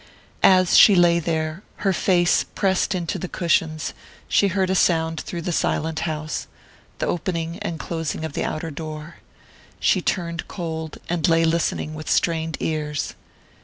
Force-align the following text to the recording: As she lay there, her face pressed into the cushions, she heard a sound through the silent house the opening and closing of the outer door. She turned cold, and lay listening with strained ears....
As 0.41 0.75
she 0.77 0.95
lay 0.95 1.19
there, 1.19 1.61
her 1.85 1.93
face 1.93 2.43
pressed 2.43 2.95
into 2.95 3.19
the 3.19 3.27
cushions, 3.27 3.93
she 4.27 4.47
heard 4.47 4.71
a 4.71 4.73
sound 4.73 5.21
through 5.21 5.43
the 5.43 5.51
silent 5.51 5.99
house 6.09 6.47
the 6.97 7.05
opening 7.05 7.59
and 7.59 7.77
closing 7.79 8.25
of 8.25 8.33
the 8.33 8.43
outer 8.43 8.71
door. 8.71 9.17
She 9.79 10.01
turned 10.01 10.47
cold, 10.47 10.97
and 11.07 11.29
lay 11.29 11.45
listening 11.45 11.93
with 11.93 12.09
strained 12.09 12.57
ears.... 12.59 13.13